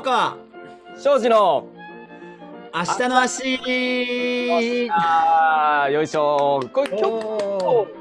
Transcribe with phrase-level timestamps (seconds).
[0.00, 0.36] 山川
[0.96, 1.66] 庄司の。
[2.72, 4.88] 明日の足。
[4.90, 6.60] あーよいしょ。
[6.72, 6.90] これ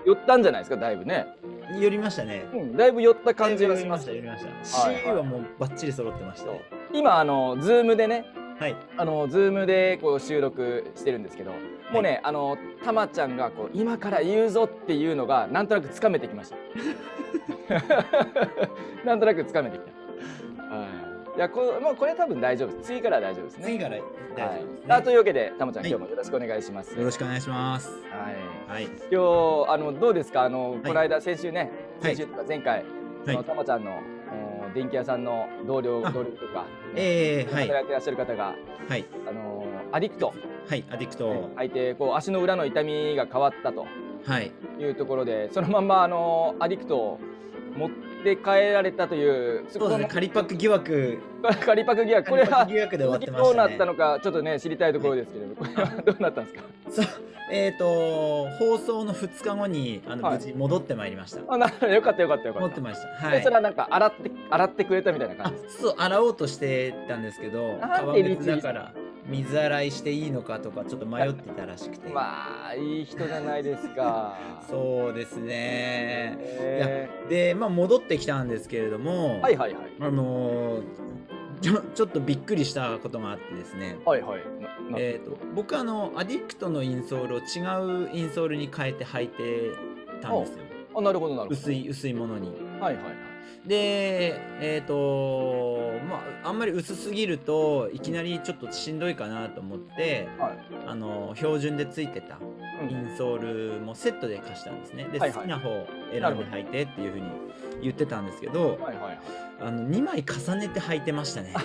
[0.06, 0.78] 寄ったんじゃないですか？
[0.78, 2.46] だいぶね、ー寄りましたね。
[2.54, 4.08] うん、だいぶ寄った感じがします。
[4.10, 4.82] 寄りました寄りました。
[4.82, 5.04] はいはい。
[5.04, 6.62] C はもうバッチリ揃ってましたね。
[6.94, 8.26] 今あのズームでね。
[8.60, 8.76] はい。
[8.98, 11.52] あのズームでこう収録してるんですけど。
[11.92, 16.56] もうね、あのたまちゃんがこう今から言うぞっていうのがなんとなくつかめてきました。
[19.06, 19.92] なんとなくつかめてきた。
[19.92, 19.99] は
[21.36, 22.88] いいやこもうこれ多分大丈夫です。
[22.88, 23.64] 次からは大丈夫ですね。
[23.66, 25.92] 次から大丈夫ですはい、ねあというわけでたまちゃん、はい。
[25.92, 26.98] 今日もよろしくお願いします。
[26.98, 27.90] よろしくお願いします。
[27.90, 28.32] は
[28.72, 28.74] い。
[28.74, 28.86] はい。
[28.86, 30.44] 今日あのどうですか？
[30.44, 30.86] あの、い。
[30.86, 31.72] この間先週ね
[32.02, 32.16] はい。
[32.16, 32.84] 先週とか前回、
[33.26, 33.92] そのたまちゃんの、
[34.70, 36.12] お電気屋さんの同僚あ。
[36.12, 36.66] 同僚とか、
[36.96, 37.68] えー、はい。
[37.68, 38.56] 働いてらっしゃる方が
[38.88, 39.06] はい。
[39.28, 40.34] あのアディクト。
[40.68, 41.50] はいアディクト。
[41.56, 43.86] 履いてこう足の裏の痛みが変わったと。
[44.26, 44.52] はい。
[44.80, 47.20] いうところでそのまんまあのアディクトを
[47.78, 49.66] 持って帰られたという。
[49.70, 50.08] そうですね。
[50.12, 51.20] 仮パック疑惑。
[51.66, 52.30] カリパク疑惑。
[52.30, 52.66] これは。
[52.66, 56.64] どうなったのかちょっとね知りたいところですけれど、これはどうなったんですか？
[56.90, 57.06] そう。
[57.52, 60.34] えっ、と放送の2日後にあの、はい。
[60.36, 61.42] 無事戻ってまいりました。
[61.48, 61.92] あなるほど。
[61.92, 62.68] よかったよかったよかった。
[62.68, 63.28] 戻ってました。
[63.28, 63.38] はい。
[63.38, 68.92] でそれはなんか洗って洗ってくれたみたいなあ感じそう洗おうとしてたんですけどなん川で別だから
[69.30, 74.38] 水洗いしていいのかとかちょっと迷ってたらしくて、まあいい人じゃないですか。
[74.70, 76.38] そうですね。
[76.40, 79.84] えでまあ戻ってきたんですけれども、ーはいはいはい。
[80.00, 80.84] あのー
[81.62, 83.98] ちょちょっとびっくりしたことがあってですね。
[84.06, 84.42] はいはい。
[84.96, 89.78] えー、と僕あのアディクトのインソールを違うインソールに変えて履いて
[90.22, 90.64] たんですよ。
[90.96, 91.60] あなるほどなるほど。
[91.60, 92.54] 薄い薄いものに。
[92.80, 93.29] はいはいはい
[93.66, 100.58] でえっ、とまああんまり薄すぎるといきなりちょっとしんどいかなと思ってはい。
[100.88, 102.38] あの標準でついてた
[102.82, 102.90] うん。
[102.90, 105.06] インソールもセットで貸したんですね。
[105.12, 105.40] で、はいはい。
[105.40, 107.26] 好きな方を選んで履いてっていうふうに
[107.82, 109.20] 言ってたんですけどはいはいはい。
[109.62, 111.54] あの2枚重ねて履いてましたね。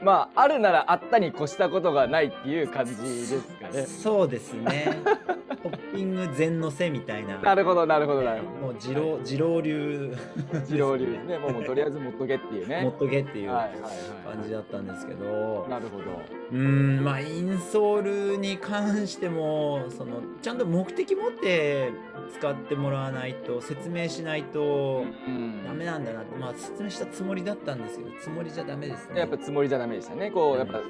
[0.00, 3.86] まああるならあったに越したことがないっていう感じですかね。
[3.86, 4.98] そうですね
[5.94, 7.38] ピング全のせみたいな。
[7.38, 10.16] なるほどなるほどなるほもう二郎二郎流。
[10.52, 12.82] ど二郎流ですねもうとりあえず持っとけっていうね。
[12.84, 13.70] 持っとけっていう感
[14.42, 15.66] じだったんですけど。
[15.70, 16.04] なるほど。
[16.52, 21.92] うーんまあインソールに関してもそのちゃんと目的持って
[22.32, 29.20] 使ってもらわないと説明しないとうんダメなんだなってまあ説明したつもりだったんですけどつもりじゃダメですね。
[29.20, 30.30] やっぱつもりじゃダメでしたね。
[30.30, 30.80] こうやっぱちょ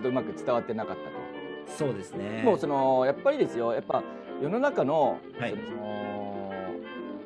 [0.00, 1.24] っとうまく伝わってなかったと。
[1.66, 2.42] そうですね。
[2.44, 3.72] もうそのやっぱりですよ。
[3.72, 4.02] やっぱ
[4.42, 5.50] 世の中の,、はい。
[5.50, 6.52] その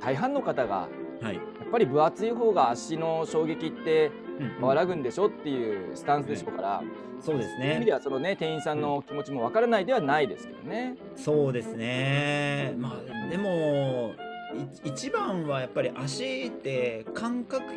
[0.00, 0.88] 大半の方が
[1.20, 4.10] はい、やっぱり分厚い方が足の衝撃って
[4.58, 6.82] うん和らぐんでしょっていうスタンスでしょうから、
[7.20, 10.96] そうですそういう意味ねではそのね店員さんの気持ちもわからないではないですけどね。
[11.16, 12.74] そうですね。
[12.78, 14.12] まあでも
[14.84, 17.72] い一番はやっぱり足って感覚器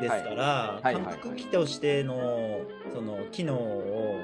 [0.00, 2.60] ですから、はいはいはい感覚器としての
[2.92, 4.16] その機能を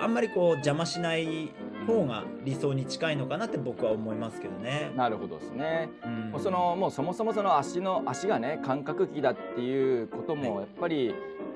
[0.00, 1.50] あんまりこう邪魔しない
[1.86, 4.92] 方が理想に近いのかなって僕は思いますけどね。
[4.96, 5.90] なるほどですね。
[6.04, 11.14] うんそのもうそもそもその足の足がね感覚器だっていうこともやっぱり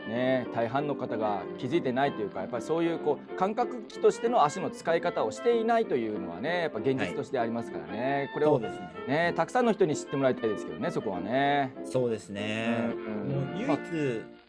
[0.09, 8.71] ね大半の方が気づいてないというかやっぱりそういうこう感覚器としての足の使い方をしていないというのはねやっぱ現実としてありますからね、これをね。
[9.07, 11.75] ねたくさんの人に知ってもらいたいですけどねそこはね。
[11.85, 12.91] そうですね。
[12.95, 13.79] うん唯一、まあ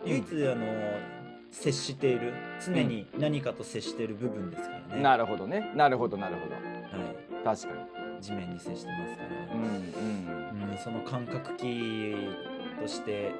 [0.05, 0.65] 唯一あの
[1.51, 2.33] 接している
[2.63, 5.01] 常に何かと接している部分ですからね。
[5.01, 7.43] なるほどねなるほどなるほどはい。
[7.43, 8.21] 確かに。
[8.21, 9.55] 地面に接してますから。
[9.55, 12.15] うんうんうん、その感覚器
[12.79, 13.31] として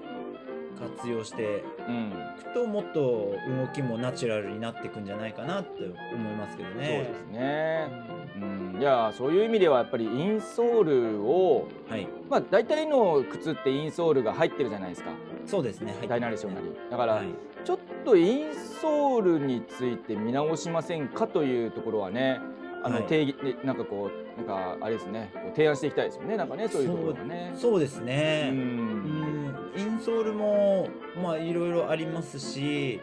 [0.78, 6.88] 活用してうんいくともっと動きもナチュラルになっていくんじゃないかなって思いますけどそうね。
[7.04, 7.88] ですね。
[8.36, 15.12] うん、いやそういう意味ではやっぱりインソールをはい、まあ大体の靴ってインソールが入ってるじゃないですか。
[15.46, 15.96] そうですね。
[16.08, 16.68] 大なり小なり。
[16.92, 17.26] だから、はい、
[17.66, 22.40] ちょっとインソールについて見直しませんかというところはね。
[22.84, 27.52] あのはい定義でなんかこうなんかあれですねこう提案していきたいですよねなんかねそういうところがね。
[27.56, 28.50] そうですうね。
[28.52, 30.88] うんんインソールも
[31.22, 33.00] まあいろいろありますし、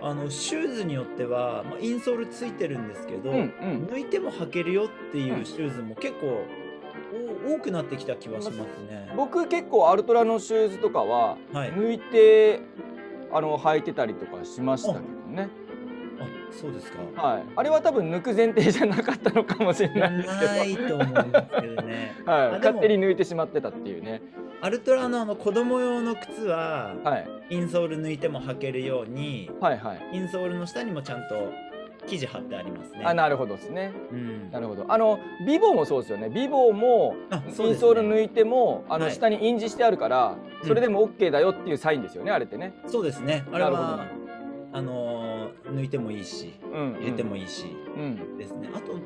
[0.00, 6.44] あのシューズによっては、まあ、インソールついてるんですけど、うんうん抜いても履けるよっていううんシューズも結構
[7.48, 8.56] お多くなってきた気はします
[8.88, 9.12] ね。
[9.16, 11.72] 僕結構アルトラのシューズとかははい。
[11.72, 12.60] 抜いて
[13.32, 15.00] あの履いてたりとかしましたけ
[16.54, 16.98] そうですか。
[17.20, 20.52] はい、あれは多分抜く前提じゃなかったのかもしれないですけど。
[20.52, 22.14] ないと思いますけどね。
[22.24, 24.22] はい、勝手に抜いてしまってたっていうね。
[24.60, 30.16] アルトラのあの子供用の靴は、はい、インソール抜いても履けるように、はい、はい。
[30.16, 31.52] インソールの下にもちゃんと
[32.06, 33.02] 記事貼ってありますね。
[33.04, 43.44] あなるほどですねうんなるほどあのビボもそうですよねビボもあインソール抜いてもあのはい下に印字してあるから、うんそれでも OK だよっていうサインですよねあれってねそうですね。
[43.52, 44.06] あれなるは
[44.74, 46.92] あのー抜いてもいいしうん。
[47.00, 47.64] 入れてもいいし、
[47.96, 48.68] うん、ですね。
[48.74, 48.98] あと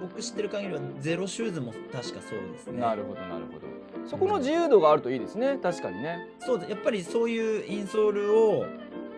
[0.00, 2.80] 僕知ってる限りはゼロシューズも確かそうですね。
[2.80, 4.08] なるほどなるほど。
[4.08, 5.58] そこの自由度があるといいですね。
[5.62, 6.28] 確かにね。
[6.40, 8.66] そうでやっぱりそういうインソールを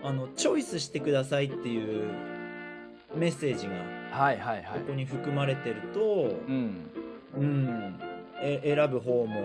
[0.03, 2.13] あのチョイスしてくださいっていう
[3.15, 3.75] メッセージが
[4.11, 4.81] はいはいはい。
[4.81, 6.91] ここに含まれてると、うん。
[7.37, 8.01] うん、
[8.43, 9.43] え選ぶ方も、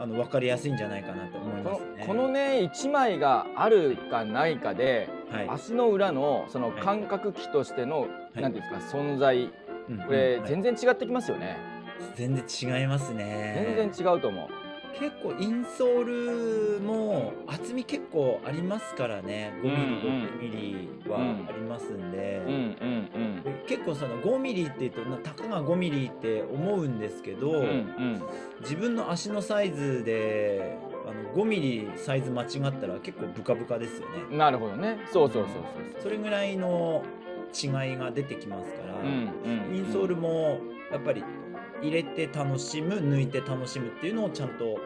[0.00, 2.00] あの分かりやすいんじゃないかなと思いこますね。
[2.00, 6.80] のこのね1枚があるかないかではい、足の裏のそのはい。
[6.80, 8.40] 感覚器としての、い。
[8.40, 9.50] なんていうんですか存在。
[9.90, 11.56] うんこれ全然違ってきますよね、
[12.14, 12.44] 全然
[12.80, 13.74] 違いますね。
[13.76, 14.67] 全然違うと思う
[14.98, 22.40] 結構インソールも厚み結構ありますからね5ミリ、うん6ミリはありますんで、
[23.66, 28.22] 結構その5ミリって言うとなたかが5ミリって思うんですけど、うんうん。
[28.60, 30.76] 自分の足のサイズで
[31.06, 34.14] あの5ミリサイズ間違ったら結構ブカブカですよね。
[34.30, 34.98] うんなるほどね。
[35.12, 37.02] そうそうそうそうそれぐらいの
[37.54, 39.30] 違いが出てきますから、うん
[39.70, 39.76] うん。
[39.76, 40.60] インソールも
[40.92, 41.24] やっぱり
[41.82, 44.78] 入れて楽しむ抜いて楽しむっていうのをちゃんと、う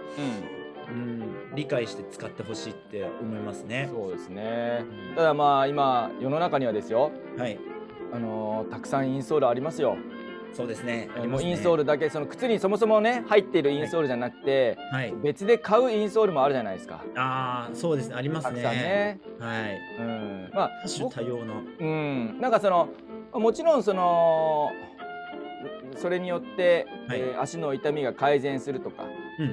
[0.88, 3.88] うん、理解して使ってほしいって思いますねん。
[3.90, 7.58] そうですねうんただまあ今世の中にはですよはい、
[8.12, 9.96] あのーたくさんインソールありますよ
[10.54, 11.08] そうですね。
[11.16, 15.14] ありもうインソールだけその靴にそもそもね入っているインソールじゃなくて、はい。
[15.22, 18.14] 別で買うインソールもあるじゃないですかああ、そうですね。
[18.16, 18.62] ありますね。
[18.62, 19.80] ねはい。
[19.98, 21.54] うんまあ多種多様な。
[21.80, 22.88] うん、なんかその
[23.32, 24.70] もちろんその
[25.96, 29.04] それによって、はいえー足の痛みが改善するとか、
[29.38, 29.50] うんうん。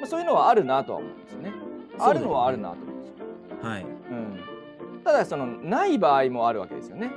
[0.00, 1.52] まあ、そういうのはあるなとは思うんですよね。
[1.98, 3.70] あるのはあるなと思うんですよ。
[3.70, 3.82] はい。
[3.84, 7.10] うん、ただそのない場合もあるわけですよね。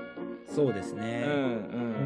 [0.47, 1.25] そうですね。
[1.27, 1.33] うん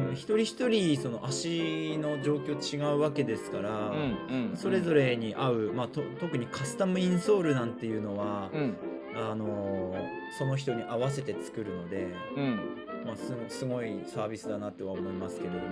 [0.08, 8.76] うん一人一人その足の状況違うわけですから、うんうんそれぞれに合う、まあ、と特にカスタムインソールなんていうのは、うん
[9.16, 12.58] あのーその人に合わせて作るので、うん。
[13.06, 15.64] まあ、すごすごいサービスだなとは思いますけれども、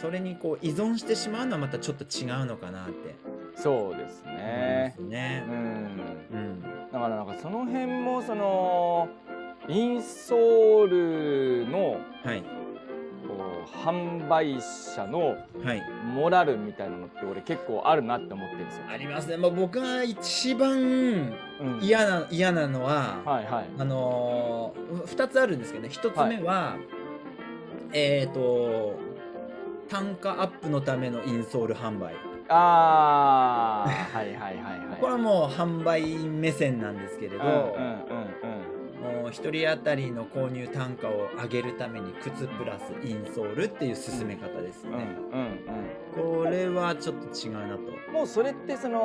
[0.00, 3.16] それにこう依存してしまうのはまたちょっと違うのかなって。
[3.24, 4.96] うんそうですね。
[5.00, 5.44] ね。
[5.46, 5.50] う。
[5.50, 5.54] ん。
[5.54, 6.62] うん。
[6.92, 9.08] だからなんかその辺もその
[9.68, 12.42] インソールのはい
[13.84, 15.82] 販売者のはい。
[16.14, 18.84] モラルみたいなのって俺結構あるなって思ってるんですよ。
[18.88, 21.78] ありますね、まあ、僕が一番うん。
[21.82, 23.68] 嫌な嫌なのは、はいはい。
[23.78, 25.90] あのー、2つあるんですけどね。
[25.92, 26.76] 1つ目は、
[27.92, 28.94] えっ、と
[29.88, 32.14] 単価アップのためのインソール販売。
[32.52, 35.00] ああはいはいはいはい。
[35.00, 38.19] これはもう販売目線なんですけれど、うんうんうん
[39.30, 48.12] もう1人当たりの購入単価を上げるために靴プラスインソールっていう進め方ですうんうんね、うんこれはちょっと違うなとうん。
[48.12, 48.98] もうそれってその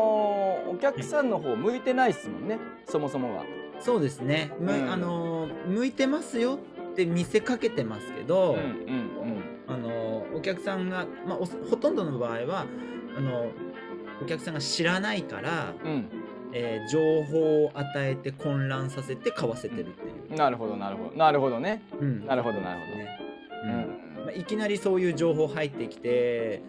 [0.68, 2.58] お客さんの方向いてないですもんね
[2.88, 3.44] そもそもは。
[3.80, 6.58] そうですね、むうんあのー向いてますよ
[6.94, 9.06] って見せかけてますけど、うんうん
[9.68, 12.66] あのお客さんが、まあ、おほとんどの場合は
[13.18, 13.48] あの
[14.22, 16.25] お客さんが知らないから、うんうん。
[16.58, 20.38] えー情報を与えて混乱させて買わせてるっていう。
[20.38, 21.84] なるほどなるほどなるほどね。
[22.00, 23.20] うんなるほどなるほどね
[23.64, 26.62] ううんまあ、いきなりそういう情報入ってきて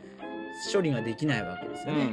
[0.73, 2.11] 処理ができないわけですうんうよね。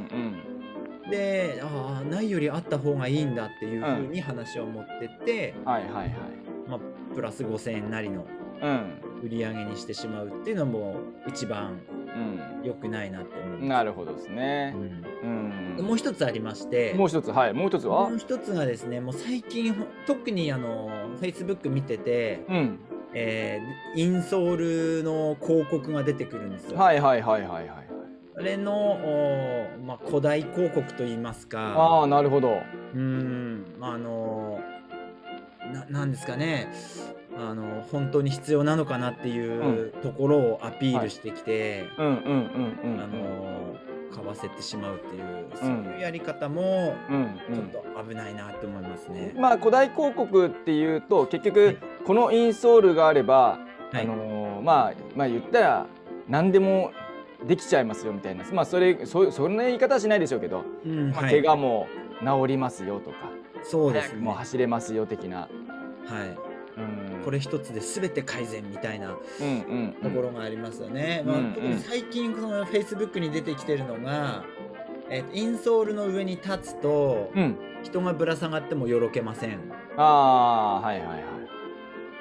[1.08, 1.10] ん。
[1.10, 6.10] でああないよりあった方がいいんだっていうふうに話を持ってって、はいはいはい。
[6.68, 6.80] まあ、
[7.14, 8.24] プラス5,000円なりの
[8.62, 11.80] うん売り上げにしてしまうっていうのも一番
[12.62, 12.64] うん。
[12.66, 13.68] 良くないなって思う。
[13.68, 14.72] なるほどですね。
[14.76, 15.84] うんうん。
[15.84, 18.08] もう一つありましてもう一つはいもう一つは？
[18.08, 20.88] もう一つがですねもう最近ほ特にあの
[21.20, 22.78] Facebook 見てて、うん。
[23.16, 26.78] えーインソールの広告が出てくるんですよ。
[26.78, 27.88] はいはいはいはいはい。
[28.36, 32.60] あれの、おまあ、古代広告といいますかああなるほど。
[32.94, 34.60] うーんあの
[35.72, 36.72] ななんですかね
[37.38, 43.00] あの本当に必要なのかなっていうところをアピールしてきて、うんうんうんうん。
[43.00, 43.76] あの
[44.14, 45.58] 買わせてしまうっていう、うん。
[45.58, 49.32] そういうやり方もうんちょっと危ないなって思いますね。
[49.36, 51.74] まあ古代広告っていうと結はい。
[51.74, 53.58] 局このインソールがあれば、
[53.92, 54.02] はい。
[54.02, 55.86] あのーまあまあ言ったら
[56.28, 56.92] 何でも
[57.46, 58.44] できちゃいますよみたいな。
[58.52, 61.42] まあそれそそんな言い方はしないでしょうけど、まあ、うんはい。
[61.42, 61.86] 怪我も
[62.20, 63.16] 治りますよとか、
[63.62, 64.18] そうですね。
[64.18, 65.48] はも走れますよ的な、
[66.06, 66.53] い。
[67.24, 71.22] うん、これ一つで全て改善みたいなところがありますよね。
[71.26, 74.44] まあ、特に最近その Facebook に出てきてるのが、
[75.10, 77.56] えーとインソールの上に立つと、うん。
[77.84, 79.60] 人がぶら下がってもよろけません。
[79.96, 81.20] ああはいはいはい。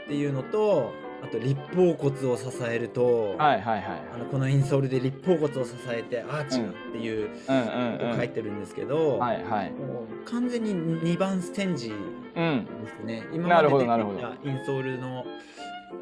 [0.05, 0.93] っていうのと
[1.23, 3.83] あと立方骨を支えると、はいはいはい
[4.13, 9.71] あのこのインソールで立方骨を支えてアーチがっていうことを書いてるんですけど、はいはい。
[9.71, 13.23] もう完全に2番ステンジうんですね。
[13.33, 15.25] 今なるほまで出てきたインソールの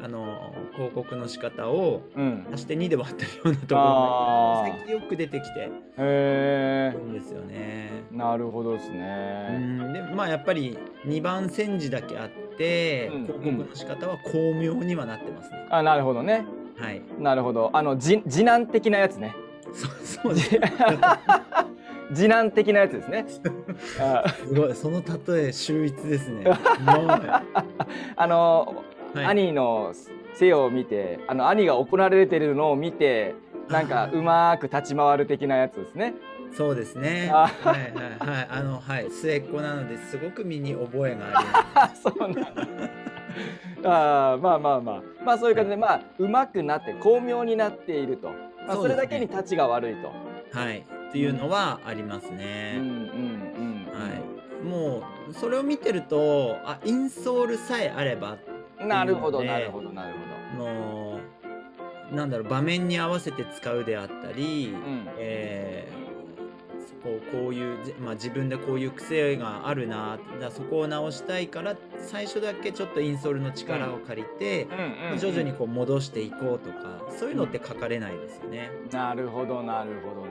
[0.02, 2.46] あの広告の仕方をうん。
[2.52, 7.52] 足して2で割ってるようなところあが最近よく出てきてへるんですよね。
[7.54, 9.92] えなるほどですうねん。
[9.92, 15.66] でまあやっぱり2番煎じだけあって、うん広告の仕方は巧妙にはなってますね。
[15.70, 16.46] あなるほどね。
[16.78, 17.02] はい。
[17.18, 17.70] なるほど。
[17.74, 19.34] あのじ次男的なやつね。
[19.74, 20.60] そうそうです。
[22.14, 23.26] 次男的なやつですね
[24.00, 26.44] あすごいその例え秀逸ですね。
[26.84, 27.42] は
[28.16, 29.92] あのい兄の
[30.34, 33.34] 背を見てあの兄が怒られてるのを見て
[33.68, 36.14] なんかうまく立ち回る的なやつですね。
[36.54, 37.30] そうですね。
[37.32, 37.80] あはい
[38.24, 42.02] はいはいあのはい末っ子なのですごく身に覚えがあります。
[42.04, 42.52] あ そうなんだ。
[43.84, 48.28] あーまあまあまあまあそういう感じでまあうまくなって巧妙になっていると、
[48.66, 50.31] まあ、それだけに立ちが悪いと。
[50.52, 50.84] はい。
[51.08, 52.80] っていうのはありますうんね。
[54.64, 58.38] もうそれを見てるとあインソールさえあれば
[58.80, 60.14] うんなるほどなるほどなる
[60.56, 61.20] ほの
[62.12, 64.78] なんだろう場面に合わせて使うであったり、ど。
[64.78, 66.01] うんえー
[67.02, 74.76] こうこういう、じまあ、自分でこういう癖があるなだそこを直したいから最初だけちょっとインソールの力を借りて、うんう
[75.08, 78.70] んうん徐々にこう戻していこうとかそういうのって書かれないですよね。
[78.90, 80.26] なるほどなるほどう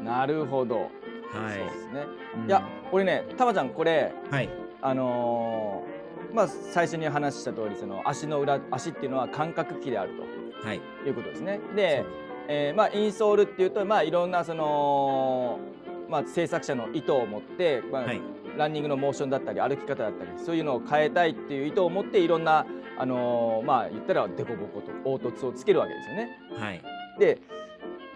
[0.00, 0.80] んなるほど。
[0.80, 0.90] なるほ
[1.30, 1.38] ど。
[1.38, 2.06] はいそうですね。
[2.36, 4.48] うんいや俺ねたまちゃんこれはい
[4.82, 10.12] あのーまあ最初に話した通りその足の裏足っていうのは感覚器である
[10.64, 11.60] はいということですね。
[11.76, 12.04] で、
[12.48, 15.58] えーまあインソールっていうとまあいろんなその
[16.08, 18.20] まあ制作者の意図を持って、まあはい。
[18.56, 22.64] ランニングのモーションだったり歩き方だったりそういうのを変えたいっていう意図を持っていろんな
[22.96, 26.38] あのーまあ言ったらデコボコと凹凸をつけるわけですよね。
[26.56, 26.80] はい。
[27.18, 27.40] で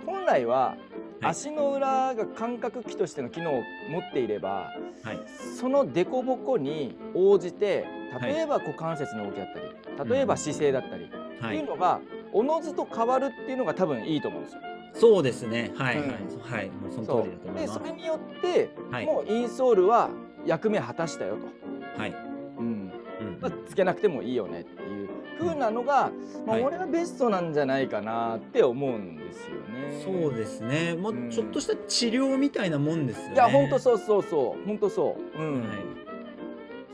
[0.07, 0.79] 本来ははい。
[1.23, 4.71] 足の裏が感覚器としての機能を持っていれば
[5.03, 5.19] はい。
[5.59, 11.09] その凸凹に応じてはい例えば股関節の動きだったり例えば姿勢だったりっ
[11.41, 11.57] はい。
[11.57, 12.01] ていうのが
[12.39, 14.61] おのずと変わるっていうのが多分いいと思うんですよ。
[14.95, 15.73] そうですね。
[15.75, 16.09] はい、うん。
[16.09, 16.13] はい。
[16.41, 17.81] はいもうそのそ通りだとう思います。
[17.81, 19.07] でそれによってはい。
[19.07, 20.11] もうインソールは
[20.47, 22.93] 役目果たしたよと、はい、うん。
[23.21, 25.09] うんまあ、つけなくてもいいよねっていう
[25.41, 26.13] 風なのが、
[26.47, 26.65] まあ、はい。
[26.65, 30.01] 俺はベストなんじゃないかなって思うんですよね。
[30.05, 30.95] そうですね。
[30.95, 31.27] もうん。
[31.27, 33.35] うちょっとした治療みたいなもんですよね。
[33.35, 34.65] いや本当そうそうそう。
[34.65, 35.61] 本当そう、うん。
[35.63, 35.79] はい。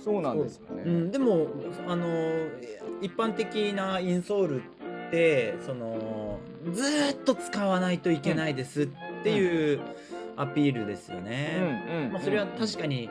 [0.05, 0.83] そうなんですよね。
[0.85, 1.47] うん、でも
[1.87, 2.07] あの
[3.01, 4.65] 一般的なインソールっ
[5.15, 6.39] てその
[6.73, 8.89] ずーっと使わないといけないですっ
[9.23, 9.81] ていう
[10.37, 11.87] アピールですようんね。
[12.07, 12.13] うん。
[12.13, 13.09] まあ、それは確かに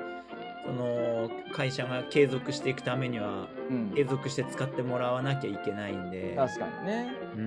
[0.65, 3.91] その会社が継続していくためにはうん。
[3.95, 7.13] 継続して使ってもらわなきゃいけないんで、確かにね。
[7.35, 7.43] うん、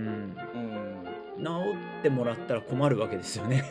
[1.36, 1.44] うん。
[1.44, 1.50] 治
[1.98, 3.64] ってもらったら困るわけですよね。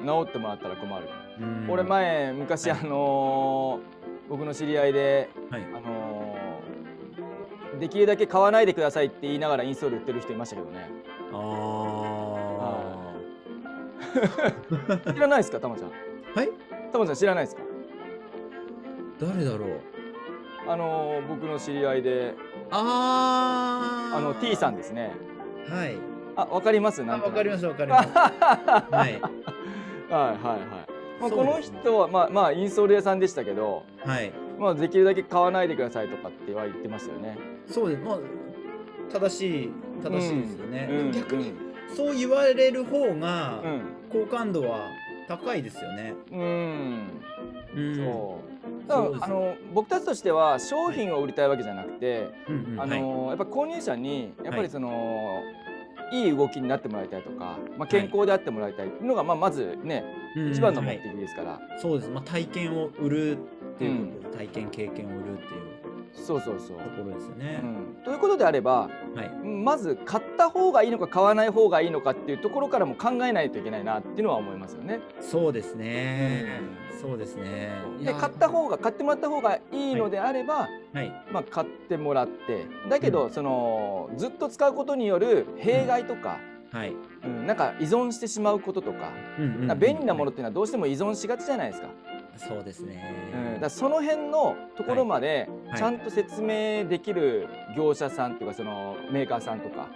[0.00, 1.08] うん、治ってもらったら困る。
[1.40, 1.66] うん。
[1.70, 2.80] 俺前昔、はい。
[2.80, 5.62] あのー僕の知り合いで、はい。
[5.74, 6.49] あのー
[7.80, 10.88] できるだけ買わないでくださいって言いながらインストール売ってる人いましたけどね。
[11.32, 12.36] あ
[15.12, 15.90] 知らないですか、たまちゃん？
[15.90, 15.92] ー
[16.36, 16.50] はい？
[16.92, 17.62] たまちゃん知らないですか？
[19.20, 19.80] 誰だろう？
[20.68, 22.34] あのー僕の知り合いで、
[22.70, 25.12] あーあの T さんですね。
[25.68, 25.96] はい
[26.36, 27.02] あ、わかります？
[27.02, 28.20] あなんわかりますわかりますは
[28.90, 29.20] い はいはい
[30.12, 30.60] はい。
[31.20, 33.84] まあ、この人は、まあ、まあ、インソール屋さんでしたけど。
[34.04, 37.38] はいまあ、できるだけ買わないでくださいとかっては言ってましたよね。
[37.70, 38.02] そうです。
[38.02, 38.18] まあ
[39.12, 39.70] 正しい
[40.02, 41.12] 正しいですよね、うんうん。
[41.12, 41.52] 逆に
[41.94, 43.82] そう言われる方がうん。
[44.12, 44.88] 好感度は
[45.28, 47.06] 高いですよね、うん。
[47.76, 47.96] うん。
[47.96, 48.50] そう。
[49.20, 52.80] あの僕たちとしては商品を売りたいわけじゃなくて、うんうん。
[52.80, 54.62] あのやっぱ購入者にやっぱはい。
[54.64, 55.42] りその、
[56.12, 60.04] い、い動きになってもらいたいとか、まあ、健康であってもらいたいっていうのが、まあ、まずね
[60.36, 61.00] うん一番の目はい。
[61.00, 63.40] 的ですから、そうです、まあ、体験を売るっ
[63.78, 65.79] ていうことで、体験経験を売るっていう
[66.12, 66.78] そうそうそう。
[66.78, 69.30] ところですよね、うん、ということであればはい。
[69.46, 75.00] まず買った方がいいのか買わない方がいいのかっていうところからも考えないといけないなっていうのは思いますよね。
[75.20, 76.60] そうですね、
[77.00, 77.72] そうですね。
[78.02, 81.12] で買った方が買ってもらった方がいいのであれば、はい。
[81.32, 86.38] まあ、買ってもらってだけど、そのずっと使うことによる弊害とか、
[86.72, 91.88] はい、うんなんか依存してしまうこととか,、うんうん便利なものっていうのはどうしても依存しがちじゃないですか,、
[92.48, 95.78] そうですね、うん、だその辺のところまではい。
[95.78, 99.88] ちゃんと説明できる業者さんっていうかそのメーカーさんとか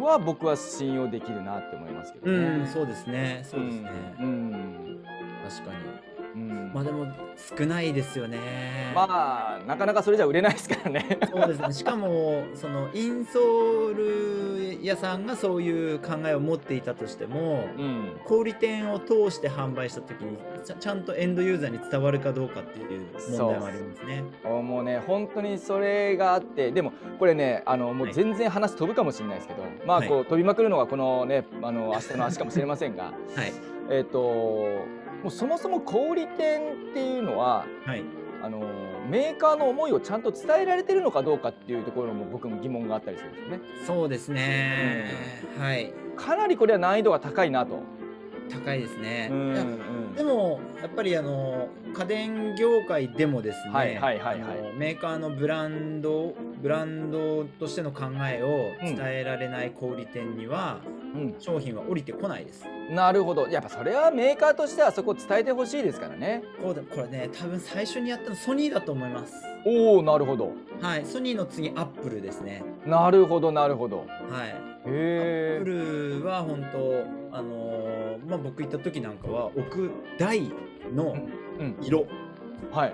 [0.00, 2.64] は僕は信用できるなって思いますけどうね。
[2.64, 3.40] んそうですね。
[3.44, 5.04] そうですね、うん。
[5.48, 6.07] 確かに
[6.38, 8.92] ううんまあでも少ないですよね。
[8.94, 11.18] まあなかなかそれじゃ売れないですからね。
[11.30, 11.72] そうですね。
[11.72, 24.24] しかもそのインソール屋さんがそういう考えを持っていたとしても、うん、小売店を通して販売した時にちゃちゃんとエンドユーザーに伝わるかどうかっていう問題もありますね。
[24.44, 33.04] もうね本当にそれがあってでもこれねあのもう全然話飛ぶかもしれないですけど、まあこう、は飛びまくるのがこのねあの明日の足かもしれませんが
[33.34, 38.02] はいえっともうそもそも小売店っていうのははい
[38.40, 38.60] あの
[39.10, 43.60] メーカーの思いをちゃんと伝えられてるのかどうかっていうところも僕も疑問があったりするんですよね。
[43.84, 45.06] そうですね。
[45.58, 47.80] はいかなりこれは難易度が高いなと。
[48.48, 49.28] 高いですね。
[49.30, 49.64] うんいや
[50.16, 54.00] でもやっぱりあの家電業界でもですね、
[54.76, 60.80] メーカーのブランドブランドとしての考えを伝えられない小売店には、
[61.14, 62.64] うん商品は降りてこないです。
[62.90, 66.42] なるほどやっぱそれはメーカーとしてはそこを伝えてほしいですからね。
[66.62, 69.34] こうだこれね多分最初にやったのソニーだと思います。
[69.64, 72.62] おおなるほどはい、ソニーの次アップルですね。
[72.86, 73.98] なるほどなるほど。
[73.98, 74.67] はい。
[74.88, 76.18] アッへプえ。
[76.20, 80.50] ルは本当あのーまあ僕行った時なんかは置く台
[80.94, 81.16] の
[81.58, 82.06] うん色
[82.72, 82.92] はい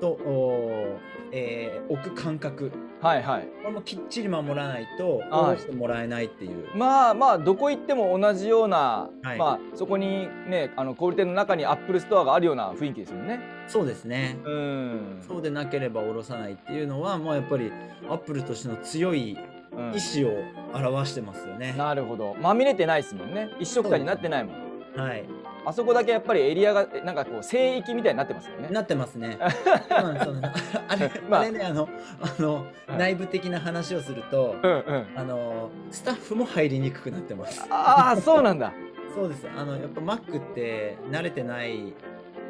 [0.00, 3.48] と、おーえー置く間隔はいはい。
[3.62, 6.66] これもきっちり守らないとはい下ろしてもらえないっていう。
[6.76, 13.40] まあまあどこ行っても同じような、はいまあそこにねあの小売店の中にアップルストアがあるような雰囲気ですよね。
[13.68, 14.36] そうですね。
[14.44, 15.18] うん。
[15.26, 17.70] そうでなければ下ろさないっていうのはもうやっぱり
[18.08, 19.59] アップルとしての強いうん
[19.94, 20.32] 意志を
[20.74, 21.74] 表してますよね。
[21.76, 22.36] なるほど。
[22.40, 23.50] まみれてないですもんね。
[23.58, 24.70] 一色たになってないもん。
[24.96, 25.24] はい。
[25.64, 28.68] あそこだけやっぱりエリアがえなんかこう聖域みたいになってますよね。
[28.70, 29.36] なってますね。
[29.40, 31.88] あれ、 まああれねあの
[32.20, 32.64] あの、はい
[32.98, 35.06] 内部的な話をすると、うんうん。
[35.16, 37.66] あのスタッフも入りにくくなってます。
[37.70, 38.72] ああそうなんだ。
[39.14, 39.46] そうです。
[39.56, 41.94] あのやっぱ Mac って慣れてない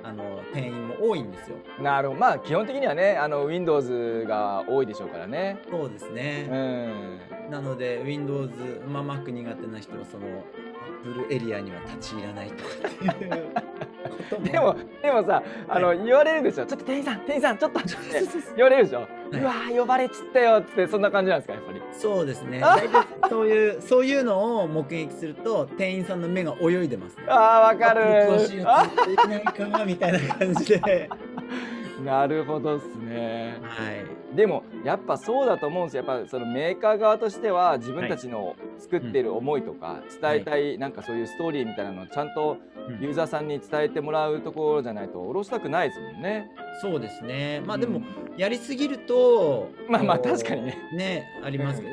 [0.02, 1.56] あの店員も多いんですよ。
[1.80, 2.20] なるほど。
[2.20, 5.58] まあ基本的にはねあの Windows が多いでしょうからね。
[5.70, 6.42] そうですうね。
[6.46, 7.50] ん。
[7.50, 8.50] なので Windows、
[8.88, 10.26] まあ、Mac 苦手な人はその
[11.04, 16.66] Apple エリアには立ち入らないとかっていう でもでもさあの、言われるでしょ。
[16.66, 17.80] ちょっと店員さん店員さんちょっと
[18.56, 19.06] 言われるでしょ。
[19.32, 21.80] うわー呼ばれちったよってそんな感じなんですかやっぱり。
[21.92, 22.60] そうですね。
[22.62, 27.24] 大体そういうそういうのを目撃すると店員さんの目が泳いでますね。
[27.28, 28.02] ああわかる。
[29.86, 31.08] みたいな感じで。
[32.04, 33.58] なるほどっすね。
[33.62, 36.04] はいでもやっぱそうだと思うんですよ。
[36.06, 46.50] やっぱそのメーカー側としては自分たちの作ってる思いとか伝えたいなんかそういうストーリーみたいなのをちゃんとうんユーザーさんに伝えてもらうところじゃないと下ろしたくないですもんね。
[46.80, 47.60] そうですね。
[47.66, 48.04] まあでもうん
[48.36, 50.78] やりすぎるとまあまあこう確かにね。
[50.94, 51.92] ねありますけど、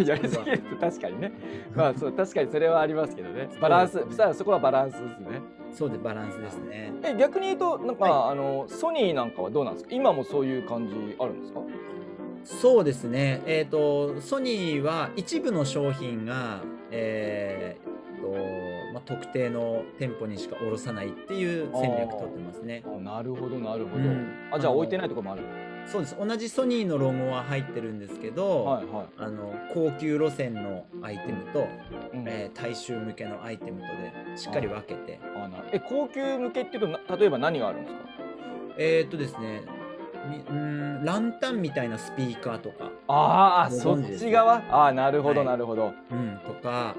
[0.00, 1.32] うやりすぎると確かにね。
[1.74, 3.48] まあそう確かにそれはありますけどね。
[3.60, 4.04] バランス。
[4.10, 5.40] さあそこはバランスですね。
[5.74, 6.92] そうでバランスですね。
[7.02, 9.94] え逆に言うとなんか、はあのソニーなんかはどうなんですか？
[9.94, 11.60] 今もそういう感じあるんですか？
[12.44, 13.42] そうですね。
[13.46, 16.60] えっ、とソニーは一部の商品が
[16.90, 18.30] えーと
[18.92, 22.82] まあ、特定の店舗にしか卸さないっていう戦略取ってますね。
[22.86, 24.48] あなるほどなるほど、うん。
[24.52, 25.42] あじゃあ置いてないところもある
[25.86, 26.16] そうです。
[26.18, 29.06] 同じソニーのロゴは入ってるんですけど、はいはい。
[29.18, 31.68] あの高級路線のアイテムと、
[32.12, 32.28] うん。
[32.28, 35.20] えー大衆向けのアイテムとでしっかり分けて。
[35.36, 38.00] あなえ高級向けっていうとな例えば何があるんですか？
[38.78, 39.62] えーっとですね
[40.30, 44.62] みうーんランタンみたいなスピーカーとか、ああごそっち側？
[44.70, 45.48] ああなるほどはい。
[45.48, 46.96] なるほど、うん、とか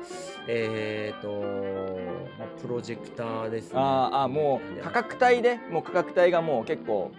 [0.47, 1.31] えーっと、
[2.37, 3.79] まあ、プロジェクターですね。
[3.79, 7.11] あーあーもう価格帯でもう価格帯がもう結構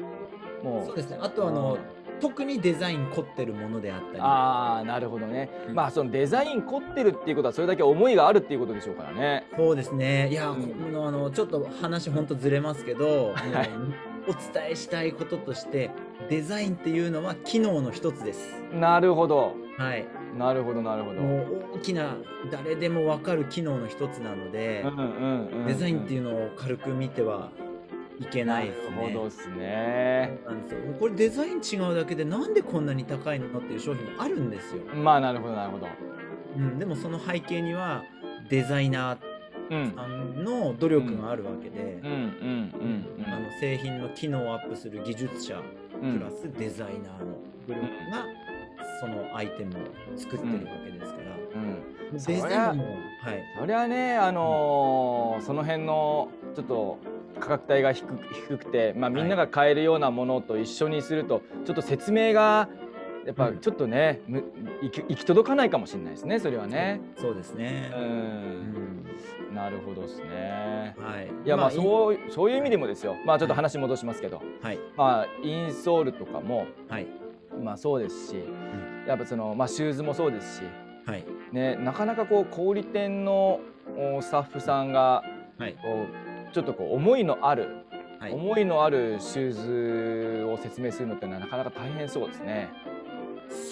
[0.62, 0.86] もう。
[0.86, 1.18] そうですね。
[1.20, 1.78] あとあの
[2.20, 4.20] 特にデザイン凝ってるものであったり。
[4.20, 5.74] ああなるほどね、うん。
[5.74, 9.46] まあそのデザイン凝ってるっていうことはそれだけ思いがあるっていうことでしょうからね。
[9.56, 10.28] そうですね。
[10.30, 11.06] いや、うん。
[11.06, 13.70] あのちょっと話ほんとずれますけど、はい。
[14.28, 15.90] お伝えしたいこととして
[16.28, 18.60] デザインっていうのは機能の一つです。
[18.72, 19.54] なるほど。
[19.78, 21.20] はい、なるほどなるほど。
[21.20, 22.16] もう大きな
[22.50, 25.66] 誰でも分かる機能の一つなので、うんうんうん。
[25.66, 27.50] デザインっていうのを軽く見ては
[28.18, 28.96] いけないですね。
[28.96, 30.38] なるほどっすね。
[30.46, 30.80] なんですよ。
[30.98, 34.82] これデザイン違うだけでなんでこんなに高いのっていう商品もあるんですよ。
[34.94, 35.86] まあなるほどなるほど。
[36.56, 38.02] うん、でもその背景には
[38.48, 39.18] デザイナー
[39.68, 39.92] うん。
[39.94, 43.26] さんの努力があるわけで、うんうんうんうん。
[43.26, 45.60] あの製品の機能をアップする技術者
[46.02, 48.24] うんプラスデザイナーのグループが
[49.00, 49.78] そのアイテムを
[50.16, 52.12] 作ってるわけですから、うん。
[52.12, 52.84] デザインも
[53.20, 53.42] はい。
[53.58, 56.98] そりゃねあのーその辺のちょっと
[57.40, 58.18] 価格帯が低く
[58.48, 62.68] 低くて、まあ、みんなが買えるようなものと一緒にするとちょっと説明が
[63.26, 64.44] やっぱちょっとね、む
[64.82, 67.00] 行き行き届かないかもしれないですねそれはね。
[67.18, 67.90] そうですね。
[67.92, 67.98] う。
[67.98, 68.06] うん。
[69.52, 70.94] んなるほどですね。
[70.96, 71.28] はい。
[71.44, 73.16] いやまあいそうそういう意味でもですよ。
[73.26, 74.78] まあちょっと話戻しますけど、はい。
[74.96, 77.08] まあインソールとかもはい。
[77.60, 78.36] まあそうですし、
[79.08, 80.62] やっぱそのまあシューズもそうですし、
[81.04, 81.24] はい。
[81.50, 83.58] ねなかなかこう小売店の
[83.96, 85.24] おスタッフさんが
[85.58, 85.72] はい。
[85.82, 86.25] こう
[86.56, 87.84] ちょっとこう思いのある、
[88.18, 88.32] はい。
[88.32, 92.70] 思いのあるシューズを説明するのってのはなかなか大変そうですね。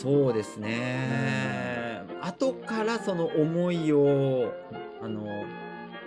[0.02, 2.02] そうですね。
[2.20, 4.52] 後からその思いを
[5.00, 5.24] あの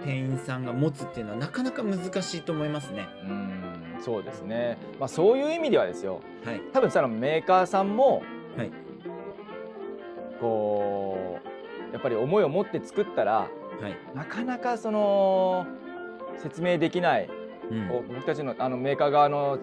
[0.05, 3.07] 店員さんが持つっていうのはなかなか難しいと思いますね。
[3.23, 4.77] うんそうですね。
[4.99, 6.21] まあそういう意味ではですよ。
[6.45, 8.21] はい多分そのメーカーさんも
[8.55, 8.71] はい
[10.39, 11.39] こ
[11.89, 13.49] うやっぱり思いを持って作ったらは
[13.89, 13.97] い。
[14.15, 15.65] なかなかその
[16.41, 17.29] 説明できない、
[17.71, 19.59] うんこう僕たちのあのメーカー側の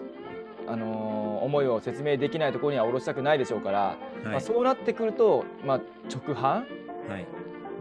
[0.67, 6.43] あの思いを説明できないところには下ろしたくないでしょうから、はいまあ、そうなってくると、まあ、直販？
[6.43, 6.63] は
[7.19, 7.25] い。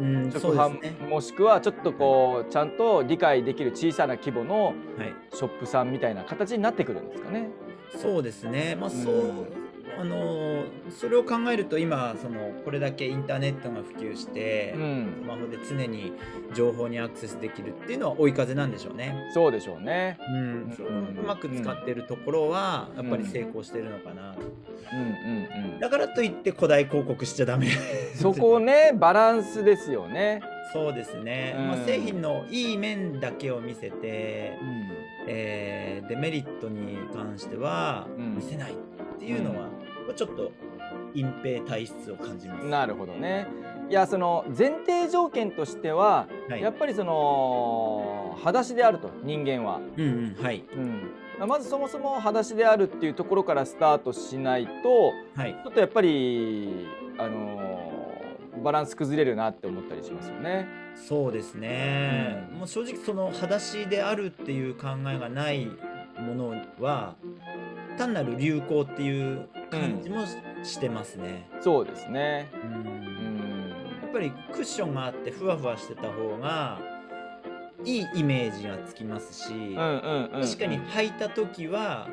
[0.00, 1.08] うん直販。
[1.08, 4.74] もしくはちょっとこうちゃんと理解できる小さな規模のはい。
[5.32, 7.48] ショップさんみたいな形になってくるんですかね。
[7.96, 8.76] そうですね。
[8.78, 9.28] まあそう、う
[9.60, 9.63] ん
[9.98, 16.12] あのそれを考えると今そのこれだけインターネットが普及して、うんスマホで常に
[16.54, 19.30] 情報にアクセスできるっていうのは追い風なんでしょうね。
[19.32, 20.18] そうでしょうね。
[20.28, 24.34] うん、うまく使ってるところはやっぱり成功してるのかな。
[24.92, 27.68] うんうんうんだからといって古代広告しちゃダメ。
[28.14, 30.40] そこねバランスですよね。
[30.72, 31.54] そうですね。
[31.58, 34.88] うんまあ製品のいい面だけを見せて、うん
[35.28, 38.76] えーデメリットに関してはうん見せないっ
[39.18, 39.68] ていうのは、
[40.12, 40.52] ちょっと
[41.14, 42.66] 隠蔽体質を感じます。
[42.66, 43.46] なるほどね。
[43.88, 46.62] いやその前提条件としては、はい。
[46.62, 50.64] やっぱりその裸足であると人間は、うんうんはい。
[51.40, 55.54] うん、まずそもそも裸足であるっていうところからスタートしないとはい。
[55.62, 56.86] ちょっとやっぱり
[57.18, 57.82] あの
[58.62, 60.66] バランス崩れるなって思ったりしますよね。
[60.94, 62.58] そうですね、うん。
[62.58, 65.66] もう正直その裸足であるっていう考えがない
[66.18, 67.16] ものは
[67.98, 69.48] 単なる流行っていう
[69.80, 72.50] 感じもし,、してますね、そうですね。
[72.54, 72.70] うん。
[72.70, 73.70] うん。
[74.02, 76.78] やっぱりクッションがあってふわふわしてた方が
[77.84, 80.42] いいイメージがつきますし、うんうんうんうん。
[80.42, 82.08] 確かに履いた時は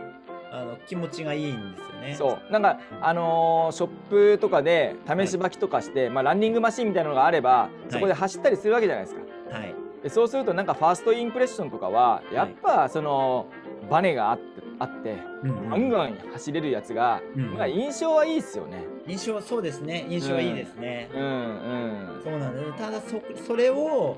[0.52, 2.16] あの気持ちがいいんですよね。
[2.16, 2.52] そう。
[2.52, 9.22] なんかあのーショップとかで試し履きとかして、まあ、ランニングマシンみたいなのがあればそこで走ったりするわけじゃないですか。
[9.58, 13.48] はい、でそうするとなんかファーストインプレッションとかはやっぱその
[13.90, 14.51] バネがあって
[14.82, 18.86] あってうんガンガン走れるやつが、うんまあ印象はいいっすよね。
[19.08, 20.06] 印象はそうですね。
[20.10, 21.10] 印象はいいですね。
[21.14, 22.78] うんうんそうなんです。
[22.78, 24.18] ただそそれを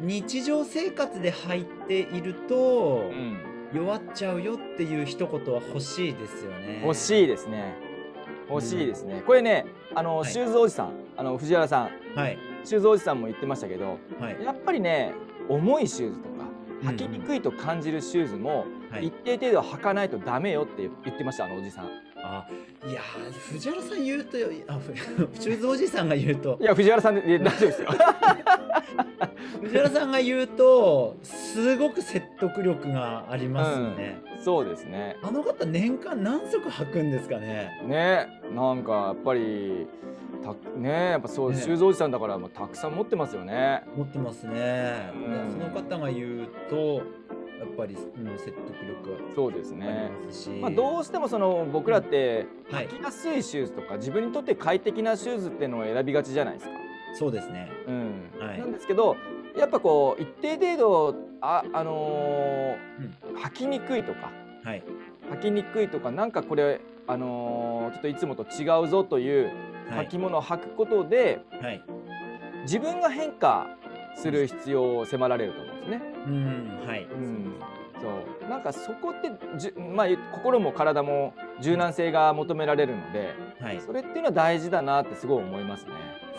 [0.00, 3.38] 日常生活で履いているとうん。
[3.74, 6.80] 弱っちゃうよっていう一言は欲しいですよね。
[6.84, 7.74] 欲しいですね。
[8.48, 9.22] 欲しいですね。
[9.26, 10.30] これねあの、はい。
[10.30, 12.18] シューズおじさんあの藤原さん。
[12.18, 12.38] はい。
[12.64, 14.36] シューズおじさんも言ってましたけどはい。
[14.42, 15.12] やっぱりね
[15.48, 16.34] 重いシューズとか
[16.82, 16.94] うんうん。
[16.94, 18.66] 履きにくいと感じるシューズもはい
[19.00, 21.86] 一定程度履かないとダメよって言ってましたあのおじさん。
[22.16, 22.48] あ
[22.86, 24.36] いやー藤原さん言うと
[24.68, 24.96] あふ
[25.40, 27.88] シューズおじさんが言うといや藤原さんで大丈夫ですよ。
[29.62, 34.18] 藤原さんが言うとすごく説得力がありますよね。
[34.38, 35.16] そうですね。
[35.22, 37.70] あの方年間何足履くんですかね？
[37.86, 39.86] ねなんかやっぱり
[40.42, 43.82] たねやっぱそう、ねシューズおじさんだからもうたくさん持ってますよね。
[43.96, 45.10] 持ってますね。
[45.14, 47.02] うんその方が言うとや
[47.64, 50.10] っぱり、うん、説得力はそうですあね。
[50.46, 56.72] りまあ、どうしてもその僕らってはい履きやすいシューズとか自分にとって快適なシューズっていうのを選びがちじゃないですか。
[57.14, 57.70] そうですね。
[57.86, 59.16] うんはいなんですけど
[59.56, 64.30] やっぱこう一定程度あ、あのー履きにくいとか
[64.64, 64.82] はい
[65.32, 69.50] 履きにくいとかなんかこれ、あのーちょっといつもと違うぞという
[69.90, 71.82] はい履物を履くことで、はい。
[72.62, 73.68] 自分が変化
[74.16, 76.02] する必要を迫られると思うんですね。
[76.26, 77.04] うんはい。
[77.04, 77.52] うん
[77.98, 83.80] そうなんかそこってじゅ、まあ、心も体も柔軟性が求められるのではい。
[83.80, 85.92] それっていうのは大事だなってすごい思いますね。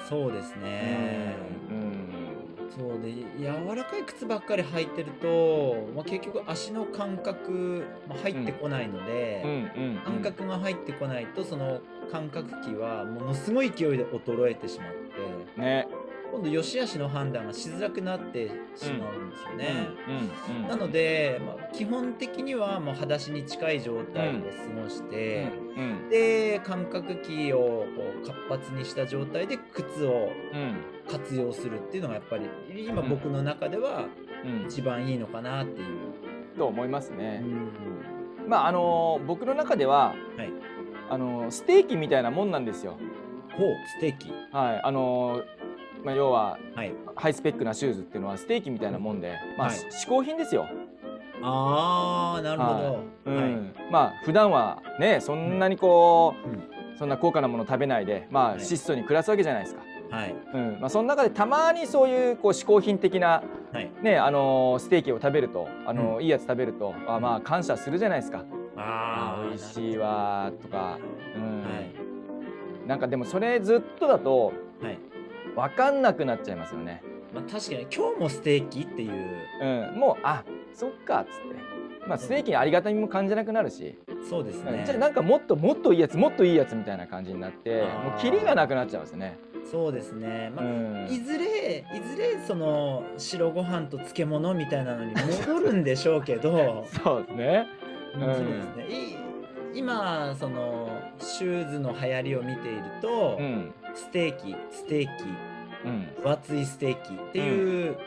[0.08, 1.36] そうですね。
[1.72, 1.88] うん
[2.70, 11.80] そうで柔らかい靴ばっかり履いてると、まあ、結局足の感覚、まあ、入ってこないので、うんうんうん感覚が入ってこないとその
[12.12, 14.90] 感覚器はものすごい勢いで衰えてしまっ
[15.56, 15.88] てね。
[16.32, 19.88] 今度良し悪しの判断がしづらくなってしまうんですよね。
[20.08, 27.88] うんうんなので、まあ、基本的にはもう裸足に近い状態で過ごして、うんで感覚器をこ
[28.24, 30.78] う活発にした状態で靴をうん
[31.10, 32.46] 活用するっていうのがやっぱり
[32.88, 34.06] 今うん僕の中では
[34.46, 35.88] うん一番いいのかなっていう。
[36.58, 37.42] と思いますね。
[37.44, 37.46] う
[38.46, 40.50] んまああの僕の中でははい
[41.10, 42.98] あのステーキみたいなもんなんですよ。
[43.58, 45.42] ほうステーキはい、あの
[46.08, 46.94] まあ、要ははい。
[47.18, 49.76] ハイスペックなシューズっていうのはステーキみたいなもんで、まあ、はい。
[49.76, 50.66] し嗜好品ですよ。
[51.42, 53.00] ああなるほど。
[53.26, 53.92] うんはい。
[53.92, 56.98] まあ普段はねそんなにこう、うん。
[56.98, 58.62] そんな高価なもの食べないで、まあ、はい。
[58.62, 59.82] 質素に暮らすわけじゃないですか。
[60.10, 60.36] はい。
[60.54, 60.78] うん。
[60.80, 63.44] まあ、その中でたまにそういうこう嗜好品的な、
[63.74, 63.92] はい。
[64.02, 66.24] ねあのーステーキを食べると、あのーうん。
[66.24, 68.46] いいやつ食べるとあまあ感謝するじゃないですか。
[68.78, 70.98] ああ美味しいわとか、
[71.36, 71.64] うん。
[71.64, 72.88] はい。
[72.88, 74.56] なんかでもそれずっとだとはい
[75.58, 77.02] 分かんなくなっちゃいますよね。
[77.34, 79.12] まあ確かに今日もステーキっていう。
[79.60, 83.98] うん、もうあそっかっつって、まあ、ステーキにありがたみも感じなくなるし、
[84.30, 84.84] そうですね。
[84.86, 89.40] じゃあなんかもっともっといいやつもっといいやつみたいな感じになってもうキリがなくなっちゃうんですよね。
[89.70, 91.08] そうですね、まあうん。
[91.10, 96.86] いずれいずれその白ご飯と漬物みたいなのに戻るんでしょうけど。
[97.04, 97.68] そうですね。
[98.14, 98.22] うん。
[98.22, 99.18] そうですねい
[99.74, 100.90] 今その
[101.20, 103.74] シューズの流行りを見ていると、うん。
[103.96, 105.24] ステーキステーキ。
[105.24, 105.47] うん
[105.84, 107.98] 分厚いステーキっていう、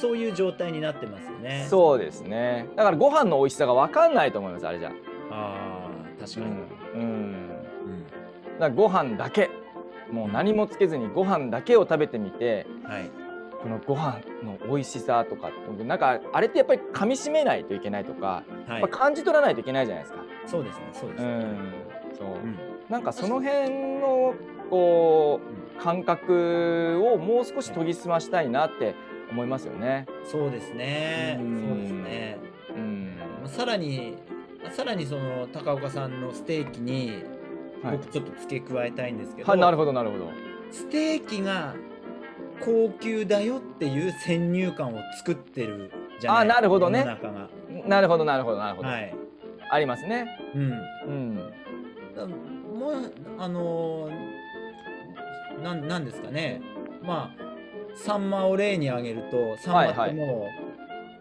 [0.00, 1.66] そういう状態になってますよね。
[1.68, 2.66] そうですね。
[2.76, 4.92] だからご飯の美味しさが分かんないと思いますあれじゃ。
[5.30, 5.88] あ
[6.20, 7.00] あ確かに、うん。
[7.00, 7.08] うん。
[8.52, 8.58] うん。
[8.58, 9.50] だご飯だけ。
[10.10, 13.10] もう何もつけずにご飯だけを食べてみてはい。
[13.62, 15.50] このご飯の美味しさとか
[15.86, 20.22] なんかあれってやっぱり噛み締めないといけないとか、はい、やっぱ感じ取らないといけないじゃないですか。
[20.46, 21.30] そうですねそうですね。
[21.30, 21.72] うん、
[22.18, 22.58] そう、うん。
[22.90, 24.34] なんかその辺の
[24.68, 28.94] こう感覚をもう少し研ぎ澄ましたいなって
[29.30, 30.06] 思いますよね。
[30.24, 32.38] そうですねうんそうですね。
[32.76, 34.16] うん、まあさらに
[34.72, 37.24] さらにその高岡さんのステーキに
[37.82, 40.30] はい僕ちょっと付け加えたいんですけど、はい、なるほどなるほど。
[40.70, 41.74] ステーキが
[42.60, 47.04] 高級だよっていう先入観を作ってるじゃないあなるほどね。
[47.04, 48.88] なるほどなるほどなるほど。
[48.88, 49.14] はい。
[49.70, 50.26] ありますね。
[50.54, 50.72] うん。
[51.06, 51.36] うん。
[52.16, 54.33] だもうあのー
[55.64, 56.60] なんなんですかね
[57.02, 57.44] まあ
[57.96, 60.46] サンマを例に挙げるとサンマっても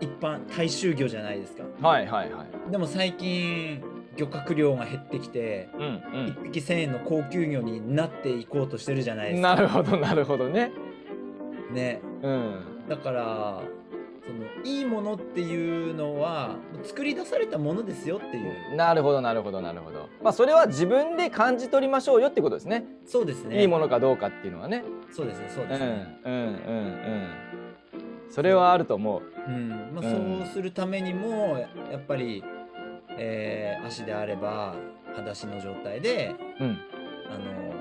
[0.01, 2.71] う一般大衆魚じゃないですかはいはいはい。
[2.71, 3.81] でも最近
[4.17, 5.81] 漁獲量が減ってきてうん
[6.43, 9.37] 1匹1000円の高級魚になっていこうとしてるじゃないでうん。
[9.37, 10.71] すかなるほどなるほどね。
[11.71, 12.55] ねうん。
[12.89, 13.61] だから
[14.25, 20.07] そのいいものっていうのは作り出されたものですよっていうなるほどなるほどなるほど。
[20.23, 22.85] まあそれは自分で感じ取りましょうよってことですね。
[23.05, 24.83] そうですねいいものかどうかっていうのはね。
[25.11, 27.29] そうですねそううんですね、うんうんうん。
[28.29, 29.21] それはあると思う。
[29.47, 31.57] うんまあ、うんそうするためにも
[31.91, 32.43] やっぱり、
[33.17, 34.75] えー足であれば
[35.07, 36.77] 裸足の状態でうん。
[37.29, 37.73] あの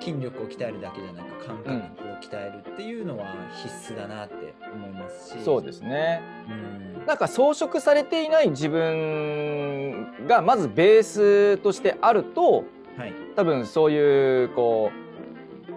[0.00, 1.76] 筋力を鍛えるだけじゃなく感覚を
[2.22, 3.26] 鍛えるっていうのは
[3.62, 4.34] 必須だなって
[4.72, 6.22] 思いますし、そうですね。
[6.48, 7.06] うん。
[7.06, 12.64] なんか装飾されていない自分がまずベースとしてあると
[12.96, 13.12] はい。
[13.36, 15.00] 多分そういうこう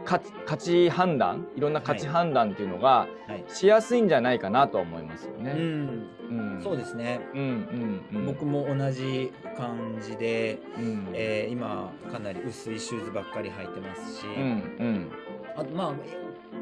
[0.05, 0.19] 価
[0.57, 3.43] 値判断いろんな価値判断っていうのがはい。
[3.47, 5.53] しやすいんじゃないかなとは思いますようね。
[5.53, 6.61] ん、うん。
[6.61, 8.25] そうですね、うんうんうん。
[8.25, 11.07] 僕も同じ感じで、うん。
[11.13, 14.43] えー今かなり薄いシューズばっかり履いてますし、うんう
[14.83, 15.11] ん。
[15.55, 15.93] あとまあ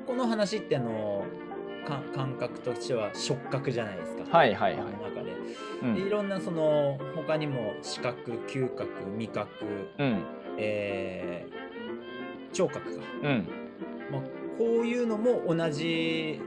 [0.05, 1.50] この話ってあのか
[1.85, 4.37] 感覚としては触覚じゃないですか。
[4.37, 5.33] はいはいはいこの中で
[5.83, 9.49] うんでいろんなその他にも視覚嗅覚味覚、
[9.97, 10.23] うん
[10.57, 11.61] えー
[12.53, 13.47] 聴覚か、うん
[14.11, 14.21] まあ、
[14.57, 16.41] こういうのも同じ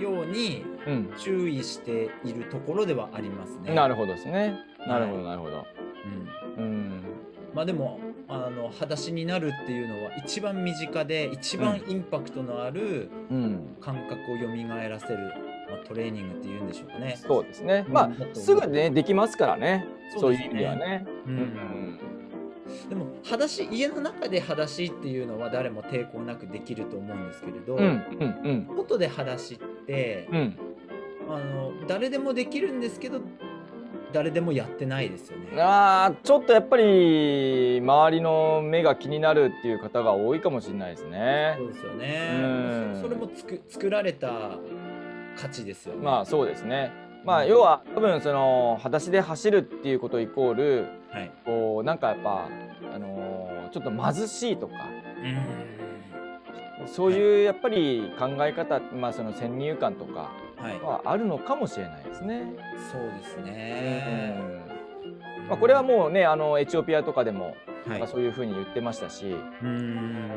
[0.00, 1.12] ようにうん。
[1.18, 3.74] 注意しているところではありますね。
[3.74, 4.58] なるほどですね。
[4.86, 5.66] なるほどはいなるほど。
[6.56, 7.02] うんうん
[7.54, 13.76] まあでもあの裸足になるっていうのは一番身近で一番インパクトのあるうん。
[13.80, 15.32] 感覚を蘇らせる、
[15.70, 17.18] まあ、トレーニングっていうんでしょうかね。
[17.20, 17.84] そうですね。
[17.86, 19.86] うんまあすぐねできますからね。
[20.16, 21.06] そうういう意味ではね。
[21.26, 22.00] ううんん
[22.88, 30.58] でも裸足家の中で裸足っていうのは誰も抵抗なくできると思うんですけれど、うんうんうん外で裸足って、うん。
[31.28, 33.20] あの誰でもできるんですけど
[34.14, 35.60] 誰でもやってないですよね。
[35.60, 41.64] あーちょっとやっぱり周りの目が気になるっていう方が多いかもしれないですねそ。
[41.64, 43.00] うですよね。
[43.02, 44.52] それもつく作られた
[45.36, 46.00] 価値ですよね。
[46.02, 46.92] まあそうですね。
[47.24, 51.32] まあ要は多分その裸足で走るっていうことイコールはい。
[51.44, 52.48] こうなんかやっぱ
[52.94, 54.74] あのーちょっと貧しいとか
[56.82, 60.30] うんそういうやっぱり考え方まあその先入観とか
[60.64, 60.80] はい。
[60.80, 62.46] はあるのかもしれないですね。
[62.90, 64.36] そうですね。
[64.38, 67.54] うんまあこれはもうねあのエチオピアとかでも、
[67.86, 70.30] はいまあ、そういうふうに言ってましたし、うん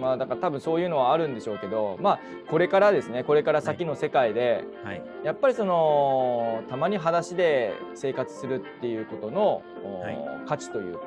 [0.00, 5.02] まあだから多分そういうのはあるんでしょうけどまあこれからですねこれから先の世界で、はい。
[5.24, 11.00] やっぱりそのたまに裸足で生活するっていうことの、おはい価値というか、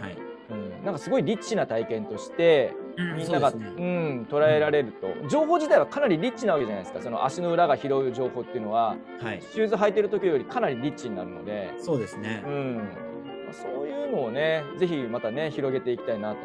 [0.00, 0.16] はい。
[0.50, 7.00] うん、なんかすごいリッチな体験としてうんみんながう,、ん捉えられると、情報自体はかなりリッチなわけじゃないですか。
[7.02, 9.42] その足の裏が拾う情報っていうのははい。
[9.42, 12.42] シューズ履いてる時よりかなりリッチになるので、そうですね。
[12.46, 12.76] うん。
[13.44, 16.38] まあそういうのをねぜひまたね広げていきたいなと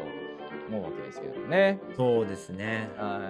[0.68, 1.78] 思うわけですけどね。
[1.96, 2.88] そうですね。
[2.96, 3.20] は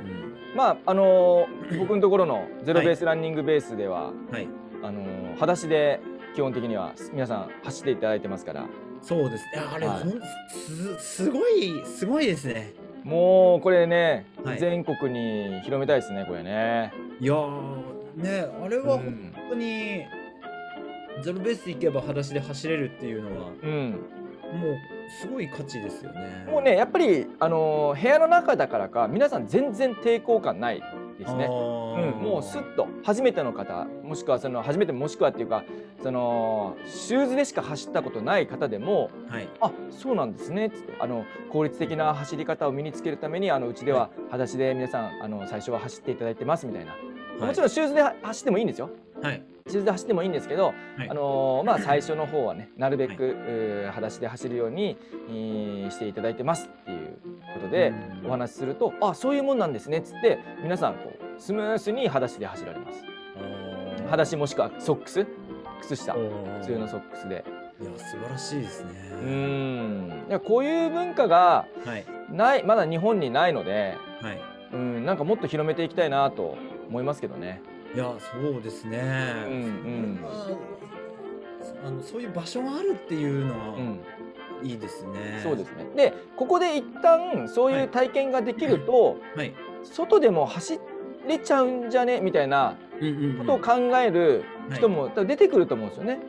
[0.00, 0.04] い。
[0.04, 0.56] うん。
[0.56, 4.48] まああのー 僕のところのゼロベースランニングベースでは、はい。
[4.82, 6.00] あのー裸足で
[6.34, 8.66] 基本的には皆さん走っていただいてますから
[9.02, 9.44] そうです。
[9.54, 9.98] いやあれ、はい。
[10.00, 12.72] ほんすすごいすごいですね。
[13.04, 14.58] もうこれね、はい。
[14.58, 16.92] 全国に広めたいですねこれね。
[17.20, 17.76] いやー
[18.16, 19.34] ねあれは本うん。
[19.48, 20.02] 当に
[21.22, 24.76] ゼロベース行けば裸足で走れるっていうのはうん、もう
[25.20, 26.46] すごい価値ですよね。
[26.50, 30.82] もうねやっぱり、あのー部屋の中だからか皆さん全然抵抗感ない
[31.20, 31.44] ですね。
[31.44, 35.64] うん、もうスッと初めての方もしくはその初めてもしくはっていうか
[36.02, 39.48] そのシューズでしか走ったことない方でもはい。
[39.60, 46.96] あそうなんですねっつってあの効率的な走り方を身につけるためにあのうちでは裸足で皆さんあの最初は走っていただいてますみたいな、
[47.46, 48.90] もちろんシューズでは走ってもいいんですよ。
[49.22, 49.42] はい。
[49.66, 51.10] シューズで走ってもいいんですけど、はい。
[51.10, 53.92] あのーまあ最初の方はねなるべく、はい。
[53.92, 54.96] 裸足で走るように、
[55.28, 57.18] えーしていただいてますっていう
[57.60, 57.92] ことで
[58.22, 58.28] うん。
[58.28, 63.04] お話しするとあそういうもんなんですねっつって皆さんこうスムースに裸足で走られます。
[64.04, 65.26] 裸足もしくはソックス？
[65.82, 66.12] 靴下？
[66.14, 66.18] 普
[66.60, 67.44] 普通のソックスで。
[67.80, 68.90] いや素晴らしいですね。
[69.22, 70.24] うーん。
[70.28, 72.04] いやこういう文化がはい。
[72.30, 74.40] ないまだ日本にないのではい。
[74.72, 76.56] うんなんかもっと広めていきたいなと
[76.88, 77.62] 思いますけどね。
[77.94, 78.98] いやそうですね。
[79.46, 80.20] うんうん。
[80.22, 84.00] まああのそういう場所があるっていうのうはん
[84.62, 85.86] いいですね、そうですね。
[85.96, 89.54] でここで一旦そういう体験ができると、はい。
[89.82, 90.78] 外でも走
[91.26, 92.20] れちゃうんじゃね？
[92.20, 93.38] みたいなうんうんうん。
[93.38, 96.20] ことを考える人も出てくると思うんですよね。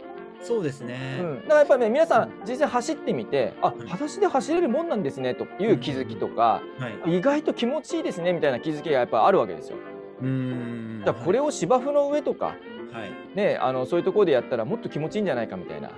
[0.43, 3.81] そうですね、うん、だからやっぱりね皆さん実際走ってみてあい。
[3.81, 7.17] 裸足で走れるもんなんですねという気づきとかはい。
[7.17, 9.77] 意外と気持ちいいですねみたいな気づきがやっぱあるわけですよ。
[10.19, 11.03] うーん。
[11.05, 13.11] だこれを芝生の上とかはい。
[13.35, 15.89] ねあのそういうところでやったらもっと気持ちいいんじゃないかみたいな。
[15.89, 15.91] う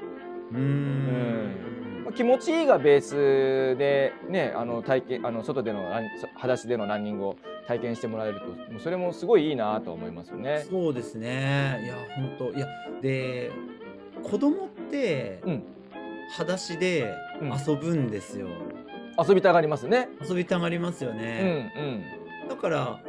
[0.53, 1.55] ーん。
[1.81, 1.82] まあ
[2.15, 5.89] 気持ちいいがベースでねあの体験あの外での
[6.35, 7.35] 裸足でのランニングを
[7.67, 10.65] 体験してもらえるともうそれもすごいいいなと思いますよね。
[10.69, 11.81] そうですね。
[11.83, 12.67] いや本当いや
[13.01, 13.51] で
[14.23, 15.63] 子供ってうん。
[16.31, 17.53] 裸足でうん。
[17.53, 18.47] 遊ぶんですよ、
[19.27, 20.09] 遊びたがりますね。
[20.27, 21.71] 遊びたがりますようんね、
[22.43, 22.49] うん。
[22.49, 22.99] だから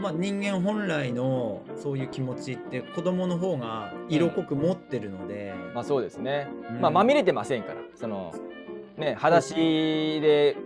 [0.00, 6.48] まあ人間本来のそういう気持ちって子供の方が色濃く持ってるので、まあそうですね。
[6.70, 8.32] うんまあまみれてませんからその
[8.96, 10.56] ね裸足で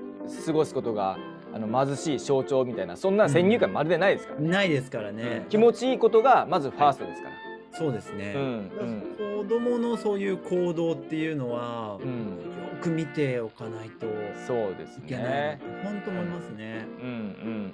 [0.47, 1.19] 過ごすことが
[1.53, 7.35] あの貧しい象徴みたいなそんな先入観まるでないですから、ねないですからね、気持ちいいことがまずファーストですから。
[7.71, 8.45] そうですね、うんう
[8.85, 9.05] ん
[9.39, 12.39] 子供のそういう行動っていうのは、うん
[12.79, 14.07] よく見ておかないと
[14.47, 15.89] そうですいけないなねと。
[15.89, 16.87] 本当思いますね。
[17.01, 17.15] うんうん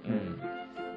[0.04, 0.40] うん。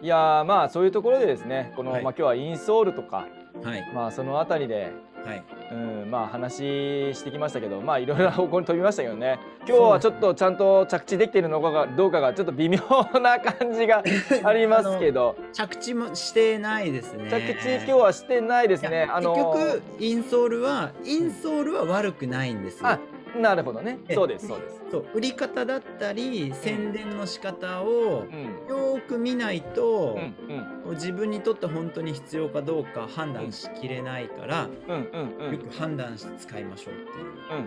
[0.01, 2.03] いやーまあそういうところでですねこの、はい。
[2.03, 3.27] まあ今日はインソールとか
[3.63, 3.91] はい。
[3.93, 4.91] まあそのあたりで
[5.25, 5.43] はい。
[5.71, 9.39] うんまあ話してきましたけどまあいろいろな方向に飛びましたけどね。
[9.67, 12.79] 今日はちょっとちゃんと着地できているのかがどうかがちょっと微妙
[13.21, 14.03] な感じが
[14.43, 15.35] ありますけど。
[15.51, 17.29] 着地もしてないですね。
[17.29, 19.09] 着地今日はしてないですね。
[19.11, 22.87] あの結局インソールはインソールは悪くないんですよ。
[22.87, 22.99] あ
[23.35, 23.99] なるほどね。
[24.07, 24.81] えそうですそうです。
[24.91, 28.43] そう売り方だったり宣伝の仕方をうん。
[28.69, 30.17] よーく見ないと
[30.49, 30.95] うん、うん。
[30.95, 37.59] 自分にとって本当に必要かどうか判断しきれないから、よく判断して使いましょうっていう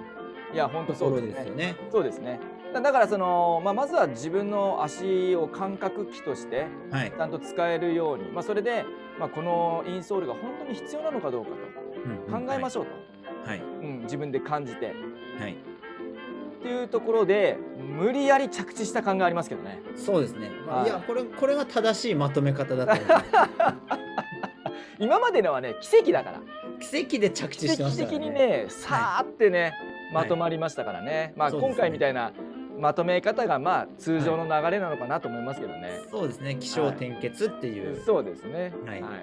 [0.49, 0.55] うん。
[0.55, 1.77] いや本当そうですすよね。
[1.91, 2.41] そうですね。
[2.73, 7.13] だだからその、まあ、まずは自分の足を感覚器としてはい。
[7.13, 7.21] ち。
[7.21, 8.85] ゃんと使えるように、まあ、それで、
[9.19, 11.57] まあ、このインソールが本当に必要なのかどうかと
[12.33, 12.95] 考えましょょうと、う。
[12.95, 13.10] はい。
[13.59, 14.95] うん、自分で感じて
[15.39, 15.53] はい。
[15.53, 20.51] っていうところで無理やり着地した感がありますけどねそうですね。
[20.67, 23.27] まあはいいやこれこれが正しいまとめ方だと思います。
[25.01, 26.41] 今までのはね奇跡だから
[26.79, 28.27] 奇跡で着地奇してま跡的したからね。
[28.27, 29.73] にねさーってね、
[30.13, 32.33] まとまりましたからね、まあ、そうですね今回みたいな
[32.79, 36.01] まとめ方がまあ通常の流れなのかなと思いますけどね。
[36.11, 36.57] そうですね。
[36.57, 38.03] 気象転結っていう。
[38.05, 38.73] そうですね。
[38.85, 39.23] ははいいはいはい。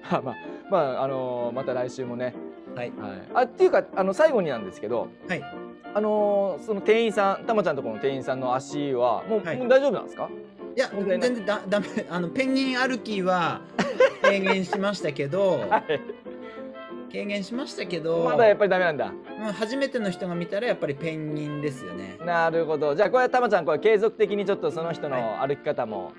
[0.12, 0.34] まあまあ
[0.70, 2.34] まああのーまた来週もね。
[2.74, 2.92] はい。
[2.98, 3.22] はい。
[3.34, 5.42] あっていうかあの最後になんですけど、はい。
[5.92, 10.28] あのーその店員さん、たまちゃんとこの店員さんの足はもう,、はいもう大丈夫なんですか？
[10.76, 13.60] いや全然だダメあのペンギン歩きは
[14.22, 16.00] 軽減しましたけど はい。
[17.12, 19.06] 軽減しましたけどまだやっぱりダメなんだ。
[19.06, 22.16] うん初めての人が見たらやっぱりペンギンですよね。
[22.24, 22.94] なるほど。
[22.94, 26.12] じゃあこれたまちゃんこれ継続的にちょっとその人の歩き方も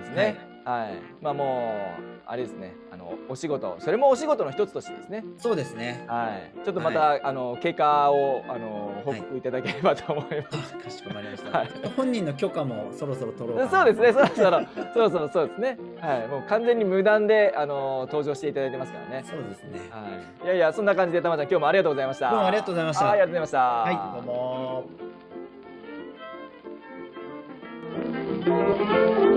[0.00, 0.36] ですね。
[0.64, 6.04] はい、まあもうあれですねあのお仕事それもお仕事の一つとしてですねそうですね。
[6.06, 11.58] はいちょっとまた、あの経過をあの報告いただければと思います、あかしこまりました。
[11.58, 13.68] はい本人の許可もそろそろ取ろう。
[13.68, 14.60] そうですね、そろそろ、
[14.92, 15.78] そろそろそうですね。
[16.00, 19.24] はい、もう完全に無断で、あの登場していただいてますからね。
[19.26, 19.88] そうですね。
[19.90, 20.06] は
[20.42, 22.30] い、いやいや、そんな感じで、たまちゃん、今日もありがとうございました。
[22.30, 23.58] どうもありがとうございましたはいありがとうございました。
[23.58, 24.32] はい、ど
[29.14, 29.27] うも。